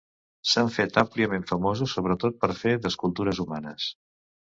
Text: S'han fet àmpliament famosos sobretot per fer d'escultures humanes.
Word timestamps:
S'han 0.51 0.71
fet 0.77 0.97
àmpliament 1.01 1.45
famosos 1.53 1.95
sobretot 1.99 2.43
per 2.47 2.53
fer 2.65 2.77
d'escultures 2.83 3.47
humanes. 3.47 3.97